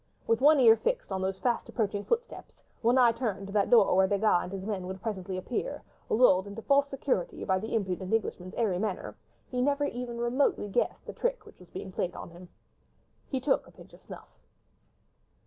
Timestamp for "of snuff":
13.93-14.39